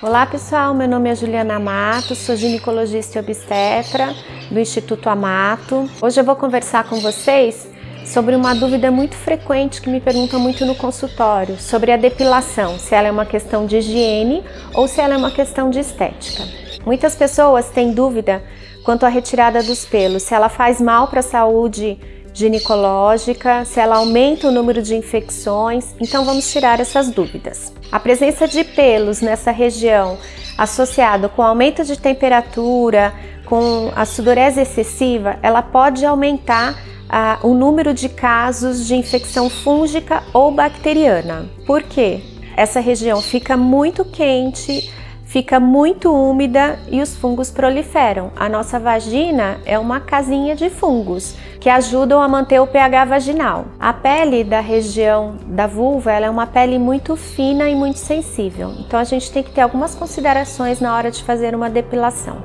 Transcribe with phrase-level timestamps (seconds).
[0.00, 4.14] Olá pessoal, meu nome é Juliana Amato, sou ginecologista e obstetra
[4.48, 5.90] do Instituto Amato.
[6.00, 7.68] Hoje eu vou conversar com vocês
[8.06, 12.94] sobre uma dúvida muito frequente que me perguntam muito no consultório, sobre a depilação, se
[12.94, 16.44] ela é uma questão de higiene ou se ela é uma questão de estética.
[16.86, 18.40] Muitas pessoas têm dúvida
[18.84, 21.98] quanto à retirada dos pelos, se ela faz mal para a saúde
[22.38, 25.94] ginecológica, se ela aumenta o número de infecções.
[26.00, 27.72] Então vamos tirar essas dúvidas.
[27.90, 30.16] A presença de pelos nessa região
[30.56, 33.12] associada com aumento de temperatura,
[33.44, 40.22] com a sudorese excessiva, ela pode aumentar ah, o número de casos de infecção fúngica
[40.32, 41.48] ou bacteriana.
[41.66, 42.20] Por quê?
[42.56, 44.92] Essa região fica muito quente,
[45.28, 48.32] fica muito úmida e os fungos proliferam.
[48.34, 53.66] A nossa vagina é uma casinha de fungos que ajudam a manter o pH vaginal.
[53.78, 58.98] A pele da região da vulva é uma pele muito fina e muito sensível, então
[58.98, 62.38] a gente tem que ter algumas considerações na hora de fazer uma depilação.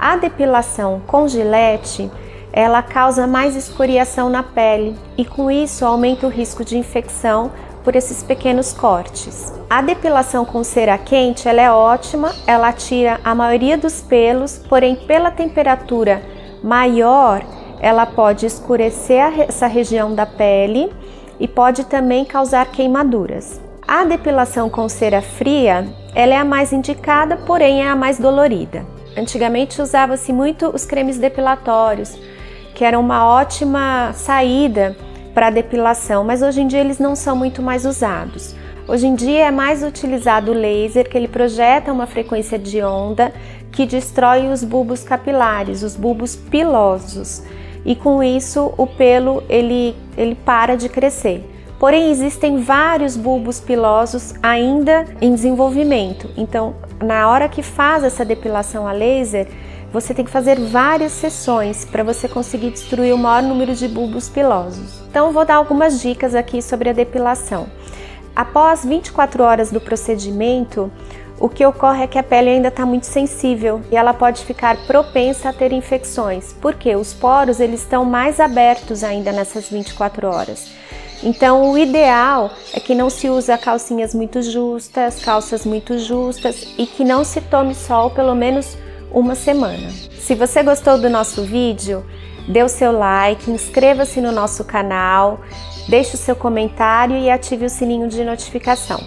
[0.00, 2.10] A depilação com gilete
[2.50, 7.50] ela causa mais escoriação na pele e com isso aumenta o risco de infecção
[7.88, 9.50] por esses pequenos cortes.
[9.70, 14.94] A depilação com cera quente ela é ótima, ela tira a maioria dos pelos, porém
[14.94, 16.22] pela temperatura
[16.62, 17.42] maior
[17.80, 20.92] ela pode escurecer essa região da pele
[21.40, 23.58] e pode também causar queimaduras.
[23.86, 28.84] A depilação com cera fria ela é a mais indicada, porém é a mais dolorida.
[29.16, 32.18] Antigamente usava-se muito os cremes depilatórios,
[32.74, 34.94] que eram uma ótima saída
[35.38, 38.56] para depilação, mas hoje em dia eles não são muito mais usados.
[38.88, 43.32] Hoje em dia é mais utilizado o laser, que ele projeta uma frequência de onda
[43.70, 47.44] que destrói os bulbos capilares, os bulbos pilosos,
[47.84, 51.48] e com isso o pelo ele, ele para de crescer.
[51.78, 56.28] Porém, existem vários bulbos pilosos ainda em desenvolvimento.
[56.36, 59.46] Então, na hora que faz essa depilação a laser,
[59.92, 64.28] você tem que fazer várias sessões para você conseguir destruir o maior número de bulbos
[64.28, 65.00] pilosos.
[65.08, 67.66] Então, vou dar algumas dicas aqui sobre a depilação.
[68.36, 70.92] Após 24 horas do procedimento,
[71.40, 74.76] o que ocorre é que a pele ainda está muito sensível e ela pode ficar
[74.86, 80.70] propensa a ter infecções, porque os poros eles estão mais abertos ainda nessas 24 horas.
[81.22, 86.86] Então, o ideal é que não se use calcinhas muito justas, calças muito justas e
[86.86, 88.76] que não se tome sol pelo menos
[89.12, 89.90] uma semana.
[90.18, 92.04] Se você gostou do nosso vídeo,
[92.48, 95.40] dê o seu like, inscreva-se no nosso canal,
[95.88, 99.00] deixe o seu comentário e ative o sininho de notificação.